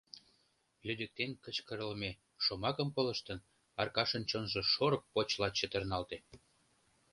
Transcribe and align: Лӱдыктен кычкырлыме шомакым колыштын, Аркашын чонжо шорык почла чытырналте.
Лӱдыктен 0.85 1.31
кычкырлыме 1.43 2.11
шомакым 2.43 2.89
колыштын, 2.95 3.39
Аркашын 3.81 4.23
чонжо 4.29 4.61
шорык 4.73 5.03
почла 5.13 5.47
чытырналте. 5.57 6.17